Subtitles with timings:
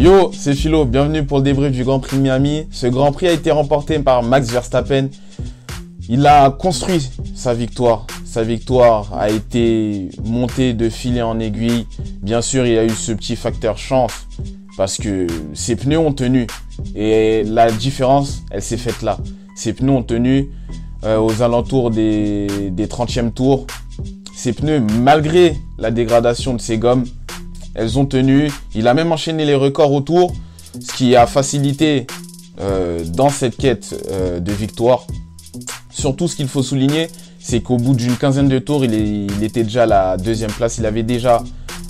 [0.00, 2.66] Yo, c'est Philo, bienvenue pour le débrief du Grand Prix Miami.
[2.70, 5.08] Ce Grand Prix a été remporté par Max Verstappen.
[6.08, 8.06] Il a construit sa victoire.
[8.24, 11.86] Sa victoire a été montée de filet en aiguille.
[12.22, 14.26] Bien sûr, il a eu ce petit facteur chance
[14.76, 16.46] parce que ses pneus ont tenu.
[16.94, 19.18] Et la différence, elle s'est faite là.
[19.54, 20.48] Ses pneus ont tenu
[21.02, 23.66] euh, aux alentours des, des 30e tours.
[24.36, 27.06] Ses pneus, malgré la dégradation de ses gommes,
[27.74, 28.52] elles ont tenu.
[28.74, 30.34] Il a même enchaîné les records autour,
[30.78, 32.06] ce qui a facilité
[32.60, 35.06] euh, dans cette quête euh, de victoire.
[35.88, 37.08] Surtout, ce qu'il faut souligner,
[37.38, 40.76] c'est qu'au bout d'une quinzaine de tours, il, était déjà à la deuxième place.
[40.76, 41.42] Il avait déjà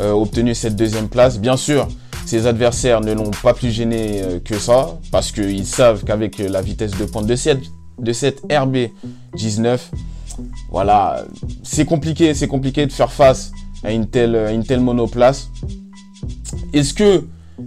[0.00, 1.38] obtenu cette deuxième place.
[1.38, 1.88] Bien sûr,
[2.24, 6.92] ses adversaires ne l'ont pas plus gêné que ça, parce qu'ils savent qu'avec la vitesse
[6.92, 7.60] de pointe de cette,
[7.98, 9.78] de cette RB19,
[10.70, 11.24] voilà,
[11.62, 13.52] c'est compliqué, c'est compliqué de faire face
[13.82, 15.50] à une telle, une telle monoplace.
[16.72, 17.26] Est-ce que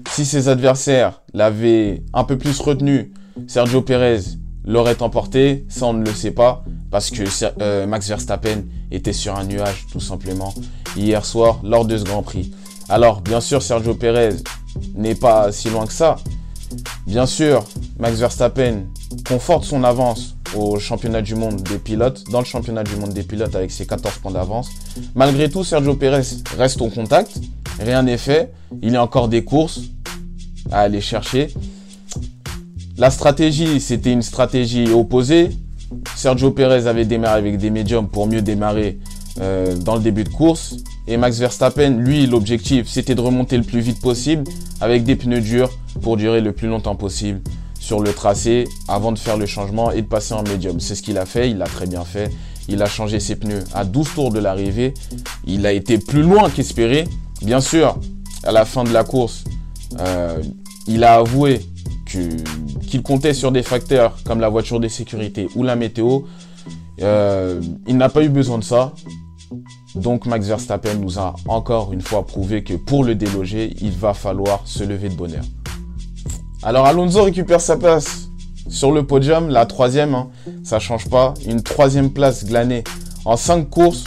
[0.10, 3.14] si ses adversaires l'avaient un peu plus retenu,
[3.48, 4.20] Sergio Perez
[4.66, 5.66] l'aurait emporté?
[5.70, 7.24] Ça, on ne le sait pas parce que
[7.62, 10.54] euh, Max Verstappen était sur un nuage tout simplement
[10.96, 12.52] hier soir lors de ce Grand Prix.
[12.90, 14.36] Alors, bien sûr, Sergio Perez
[14.96, 16.18] n'est pas si loin que ça.
[17.06, 17.66] Bien sûr,
[18.00, 18.84] Max Verstappen
[19.28, 23.24] conforte son avance au championnat du monde des pilotes, dans le championnat du monde des
[23.24, 24.70] pilotes avec ses 14 points d'avance.
[25.16, 26.22] Malgré tout, Sergio Pérez
[26.58, 27.40] reste au contact,
[27.80, 29.82] rien n'est fait, il a encore des courses
[30.72, 31.48] à aller chercher.
[32.98, 35.50] La stratégie, c'était une stratégie opposée.
[36.16, 39.00] Sergio Pérez avait démarré avec des médiums pour mieux démarrer
[39.40, 40.76] euh, dans le début de course.
[41.08, 44.44] Et Max Verstappen, lui, l'objectif, c'était de remonter le plus vite possible
[44.82, 47.40] avec des pneus durs pour durer le plus longtemps possible
[47.88, 50.82] sur le tracé avant de faire le changement et de passer en médium.
[50.82, 52.30] C'est ce qu'il a fait, il l'a très bien fait.
[52.68, 54.94] Il a changé ses pneus à 12 tours de l'arrivée.
[55.46, 57.08] Il a été plus loin qu'espéré.
[57.42, 57.98] Bien sûr,
[58.44, 59.46] à la fin de la course,
[60.02, 60.44] euh,
[60.86, 61.62] il a avoué
[62.06, 66.24] qu'il comptait sur des facteurs comme la voiture de sécurité ou la météo.
[67.02, 68.92] Euh, il n'a pas eu besoin de ça.
[69.96, 74.14] Donc Max Verstappen nous a encore une fois prouvé que pour le déloger, il va
[74.14, 75.46] falloir se lever de bonheur.
[76.64, 78.30] Alors Alonso récupère sa place
[78.70, 80.30] sur le podium, la troisième, hein,
[80.64, 81.34] ça change pas.
[81.46, 82.84] Une troisième place glanée
[83.26, 84.04] en cinq courses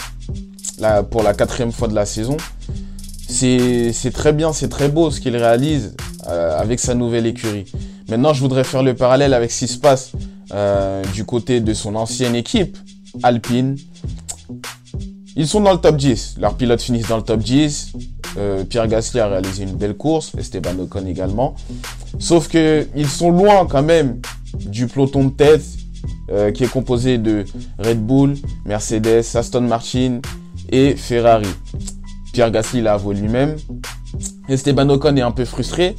[1.10, 2.36] pour la quatrième fois de la saison.
[3.28, 5.94] C'est très bien, c'est très beau ce qu'il réalise
[6.28, 7.66] euh, avec sa nouvelle écurie.
[8.08, 10.12] Maintenant, je voudrais faire le parallèle avec ce qui se passe
[10.52, 12.76] euh, du côté de son ancienne équipe,
[13.22, 13.76] Alpine.
[15.36, 16.36] Ils sont dans le top 10.
[16.40, 17.92] Leurs pilotes finissent dans le top 10.
[18.36, 21.54] Euh, Pierre Gasly a réalisé une belle course, Esteban Ocon également.
[22.18, 24.20] Sauf que ils sont loin quand même
[24.54, 25.64] du peloton de tête
[26.30, 27.44] euh, qui est composé de
[27.78, 30.20] Red Bull, Mercedes, Aston Martin
[30.70, 31.48] et Ferrari.
[32.32, 33.56] Pierre Gasly l'a avoué lui-même.
[34.48, 35.96] Esteban Ocon est un peu frustré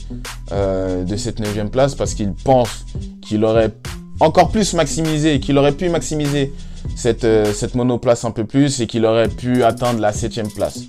[0.52, 2.86] euh, de cette neuvième place parce qu'il pense
[3.22, 3.74] qu'il aurait
[4.20, 6.54] encore plus maximisé, qu'il aurait pu maximiser
[6.96, 10.82] cette, cette monoplace un peu plus et qu'il aurait pu atteindre la septième place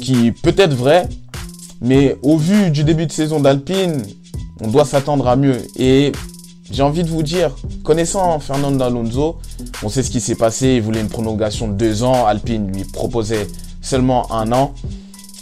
[0.00, 1.08] qui peut être vrai,
[1.80, 4.02] mais au vu du début de saison d'Alpine,
[4.60, 5.58] on doit s'attendre à mieux.
[5.76, 6.12] Et
[6.70, 9.38] j'ai envie de vous dire, connaissant Fernando Alonso,
[9.82, 10.74] on sait ce qui s'est passé.
[10.76, 12.26] Il voulait une prolongation de deux ans.
[12.26, 13.46] Alpine lui proposait
[13.80, 14.74] seulement un an,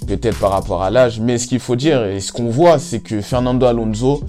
[0.06, 1.20] peut-être par rapport à l'âge.
[1.20, 4.22] Mais ce qu'il faut dire et ce qu'on voit, c'est que Fernando Alonso,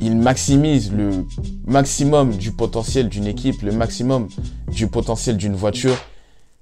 [0.00, 1.24] il maximise le
[1.66, 4.28] maximum du potentiel d'une équipe, le maximum
[4.70, 5.96] du potentiel d'une voiture.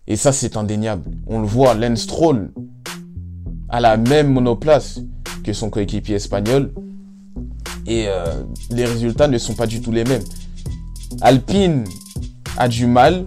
[0.07, 1.11] Et ça, c'est indéniable.
[1.27, 2.53] On le voit, Lance Stroll
[3.73, 5.01] a la même monoplace
[5.43, 6.73] que son coéquipier espagnol.
[7.87, 10.23] Et euh, les résultats ne sont pas du tout les mêmes.
[11.23, 11.85] Alpine
[12.59, 13.27] a du mal.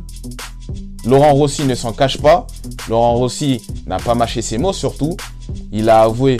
[1.05, 2.47] Laurent Rossi ne s'en cache pas.
[2.87, 5.17] Laurent Rossi n'a pas mâché ses mots surtout.
[5.71, 6.37] Il a avoué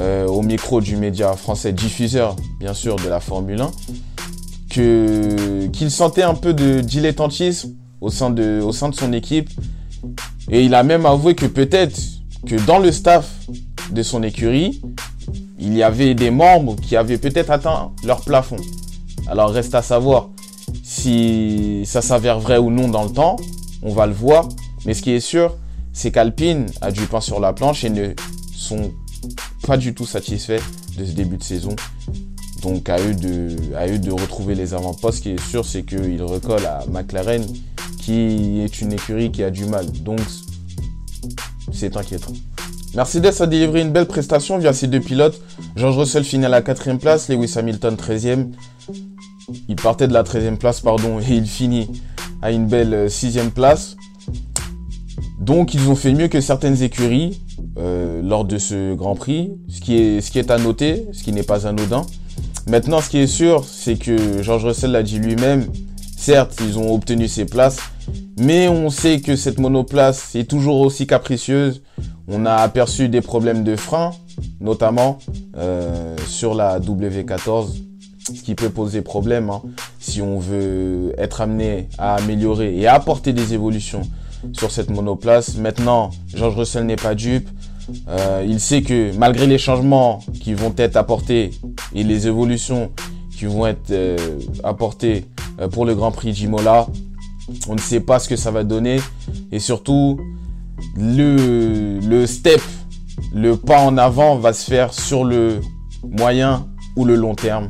[0.00, 3.70] euh, au micro du média français diffuseur, bien sûr, de la Formule 1,
[4.70, 9.50] que qu'il sentait un peu de dilettantisme au sein de, au sein de son équipe.
[10.50, 11.98] Et il a même avoué que peut-être
[12.46, 13.46] que dans le staff
[13.90, 14.80] de son écurie,
[15.58, 18.56] il y avait des membres qui avaient peut-être atteint leur plafond.
[19.28, 20.28] Alors reste à savoir
[20.82, 23.36] si ça s'avère vrai ou non dans le temps.
[23.82, 24.48] On va le voir.
[24.86, 25.56] Mais ce qui est sûr,
[25.92, 28.14] c'est qu'Alpine a du pain sur la planche et ne
[28.54, 28.92] sont
[29.66, 30.60] pas du tout satisfaits
[30.98, 31.74] de ce début de saison.
[32.62, 35.18] Donc à eux de, retrouver les avant-postes.
[35.18, 37.44] Ce qui est sûr, c'est qu'ils recollent à McLaren
[37.98, 39.90] qui est une écurie qui a du mal.
[39.90, 40.20] Donc,
[41.74, 42.32] c'est inquiétant.
[42.94, 45.40] Mercedes a délivré une belle prestation via ses deux pilotes.
[45.74, 48.46] George Russell finit à la quatrième place, Lewis Hamilton 13e.
[49.68, 51.90] Il partait de la 13e place, pardon, et il finit
[52.40, 53.96] à une belle sixième place.
[55.40, 57.40] Donc ils ont fait mieux que certaines écuries
[57.76, 61.22] euh, lors de ce Grand Prix, ce qui est, ce qui est à noter, ce
[61.22, 62.06] qui n'est pas anodin.
[62.66, 65.66] Maintenant, ce qui est sûr, c'est que George Russell l'a dit lui-même,
[66.16, 67.78] certes, ils ont obtenu ces places,
[68.36, 71.82] mais on sait que cette monoplace est toujours aussi capricieuse.
[72.26, 74.12] On a aperçu des problèmes de frein,
[74.60, 75.18] notamment
[75.56, 77.68] euh, sur la W14,
[78.34, 79.62] ce qui peut poser problème hein,
[80.00, 84.02] si on veut être amené à améliorer et apporter des évolutions
[84.52, 85.56] sur cette monoplace.
[85.56, 87.48] Maintenant, George Russell n'est pas dupe.
[88.08, 91.50] Euh, il sait que malgré les changements qui vont être apportés
[91.94, 92.90] et les évolutions
[93.36, 94.16] qui vont être euh,
[94.62, 95.26] apportées
[95.70, 96.86] pour le Grand Prix d'Imola,
[97.68, 99.00] on ne sait pas ce que ça va donner.
[99.52, 100.18] Et surtout,
[100.96, 102.60] le, step,
[103.32, 105.60] le pas en avant va se faire sur le
[106.02, 107.68] moyen ou le long terme.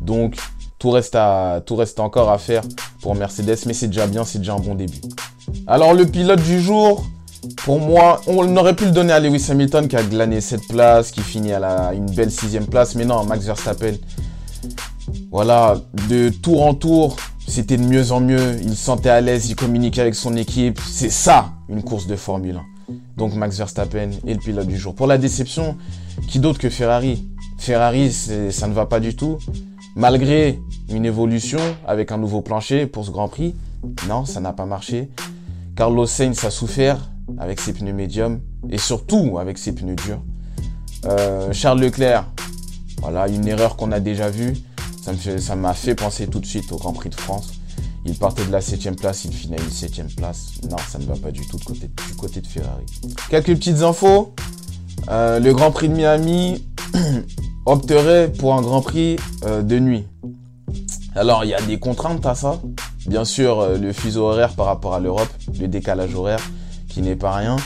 [0.00, 0.36] Donc,
[0.78, 1.16] tout reste,
[1.98, 2.62] encore à faire
[3.00, 5.00] pour Mercedes, mais c'est déjà bien, c'est déjà un bon début.
[5.66, 7.04] Alors, le pilote du jour,
[7.64, 11.10] pour moi, on aurait pu le donner à Lewis Hamilton qui a glané cette place,
[11.10, 12.94] qui finit à une belle sixième place.
[12.94, 13.94] Mais non, Max Verstappen,
[15.30, 15.76] voilà,
[16.08, 18.58] de tour en tour, c'était de mieux en mieux.
[18.62, 20.80] Il se sentait à l'aise, il communiquait avec son équipe.
[20.86, 22.94] C'est ça, une course de Formule 1.
[23.16, 24.94] Donc Max Verstappen est le pilote du jour.
[24.94, 25.76] Pour la déception,
[26.28, 27.24] qui d'autre que Ferrari?
[27.58, 29.38] Ferrari, ça ne va pas du tout.
[29.96, 30.60] Malgré
[30.90, 33.54] une évolution avec un nouveau plancher pour ce Grand Prix,
[34.08, 35.08] non, ça n'a pas marché.
[35.76, 38.40] Carlos Sainz a souffert avec ses pneus médiums
[38.70, 40.20] et surtout avec ses pneus durs.
[41.06, 42.26] Euh, Charles Leclerc,
[43.00, 44.54] voilà, une erreur qu'on a déjà vue.
[45.04, 47.52] Ça m'a fait, penser tout de suite au Grand Prix de France.
[48.06, 50.52] Il partait de la 7 place, il finit à une 7 place.
[50.70, 52.84] Non, ça ne va pas du tout du côté de Ferrari.
[53.28, 54.34] Quelques petites infos.
[55.10, 56.64] Euh, le Grand Prix de Miami
[57.66, 60.04] opterait pour un Grand Prix euh, de nuit.
[61.14, 62.60] Alors, il y a des contraintes à ça.
[63.06, 65.28] Bien sûr, le fuseau horaire par rapport à l'Europe,
[65.60, 66.40] le décalage horaire
[66.88, 67.56] qui n'est pas rien,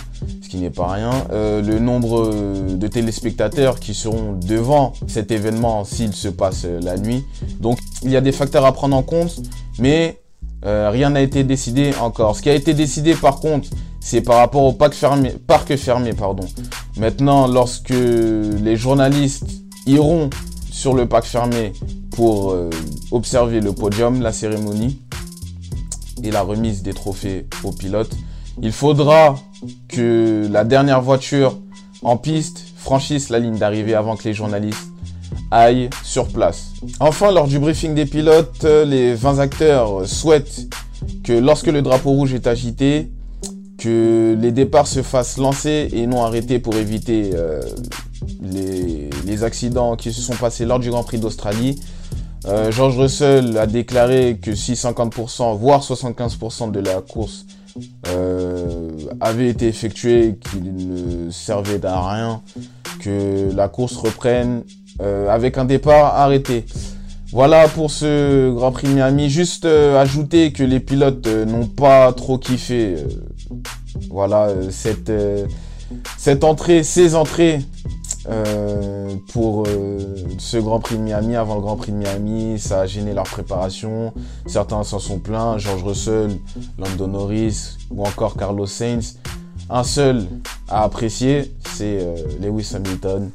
[0.48, 1.10] ce qui n'est pas rien.
[1.30, 2.32] Euh, le nombre
[2.70, 7.22] de téléspectateurs qui seront devant cet événement s'il se passe la nuit.
[7.60, 9.42] Donc il y a des facteurs à prendre en compte,
[9.78, 10.22] mais
[10.64, 12.34] euh, rien n'a été décidé encore.
[12.34, 13.68] Ce qui a été décidé par contre,
[14.00, 16.46] c'est par rapport au parc fermé, parc fermé pardon.
[16.96, 19.50] Maintenant, lorsque les journalistes
[19.86, 20.30] iront
[20.70, 21.74] sur le parc fermé
[22.12, 22.70] pour euh,
[23.10, 24.98] observer le podium, la cérémonie
[26.22, 28.16] et la remise des trophées aux pilotes,
[28.62, 29.36] il faudra
[29.88, 31.58] que la dernière voiture
[32.02, 34.88] en piste franchisse la ligne d'arrivée avant que les journalistes
[35.50, 36.72] aillent sur place.
[37.00, 40.68] Enfin, lors du briefing des pilotes, les 20 acteurs souhaitent
[41.24, 43.10] que lorsque le drapeau rouge est agité,
[43.78, 47.62] que les départs se fassent lancer et non arrêter pour éviter euh,
[48.42, 51.80] les, accidents qui se sont passés lors du Grand Prix d'Australie.
[52.46, 57.46] Euh, George Russell a déclaré que si 50%, voire 75% de la course
[58.08, 58.90] euh,
[59.20, 62.42] avait été effectué, qu'il ne servait à rien,
[63.00, 64.62] que la course reprenne
[65.00, 66.64] euh, avec un départ arrêté.
[67.32, 69.28] Voilà pour ce Grand Prix Miami.
[69.28, 72.96] Juste euh, ajouter que les pilotes n'ont pas trop kiffé.
[74.10, 75.12] voilà cette
[76.16, 77.60] cette entrée, ces entrées
[78.30, 82.80] euh, pour euh, ce Grand Prix de Miami, avant le Grand Prix de Miami, ça
[82.80, 84.12] a gêné leur préparation.
[84.46, 86.38] Certains s'en sont plaints, George Russell,
[86.78, 89.18] Lando Norris ou encore Carlos Sainz.
[89.70, 90.26] Un seul
[90.68, 93.30] à apprécier, c'est euh, Lewis Hamilton,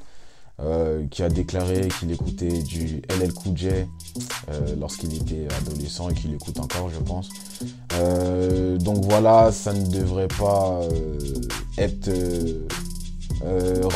[1.12, 3.68] qui a déclaré qu'il écoutait du LL Cool J
[4.80, 7.28] lorsqu'il était adolescent et qu'il écoute encore, je pense.
[8.80, 10.80] donc voilà, ça ne devrait pas
[11.78, 12.10] être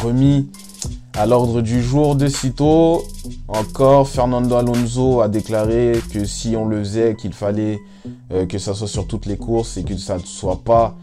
[0.03, 0.49] remis
[1.17, 3.03] à l'ordre du jour de sitôt,
[3.47, 7.79] encore Fernando Alonso a déclaré que si on le faisait, qu'il fallait
[8.31, 10.95] euh, que ça soit sur toutes les courses et que ça ne soit pas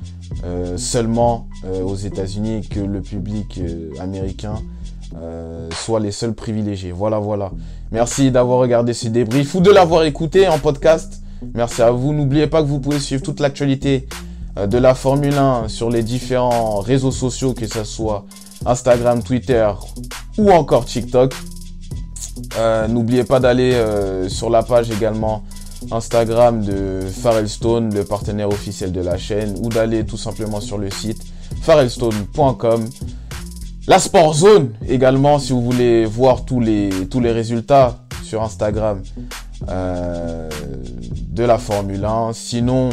[0.44, 3.61] euh, seulement euh, aux États-Unis que le public
[4.00, 4.54] américain
[5.71, 6.90] soit les seuls privilégiés.
[6.90, 7.52] Voilà, voilà.
[7.92, 11.23] Merci d'avoir regardé ce débrief ou de l'avoir écouté en podcast.
[11.54, 12.12] Merci à vous.
[12.12, 14.09] N'oubliez pas que vous pouvez suivre toute l'actualité
[14.56, 18.26] de la Formule 1 sur les différents réseaux sociaux, que ce soit
[18.66, 19.68] Instagram, Twitter
[20.38, 21.35] ou encore TikTok.
[22.59, 25.44] Euh, n'oubliez pas d'aller euh, sur la page également
[25.90, 30.90] Instagram de Farrellstone, le partenaire officiel de la chaîne, ou d'aller tout simplement sur le
[30.90, 31.23] site
[31.62, 32.88] farrellstone.com.
[33.87, 39.02] La Sport Zone également, si vous voulez voir tous les, tous les résultats sur Instagram
[39.68, 40.49] euh,
[41.28, 42.33] de la Formule 1.
[42.33, 42.90] Sinon,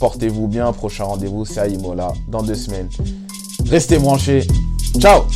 [0.00, 0.72] portez-vous bien.
[0.72, 2.88] Prochain rendez-vous, c'est à Imola dans deux semaines.
[3.70, 4.46] Restez branchés.
[5.00, 5.26] Chao.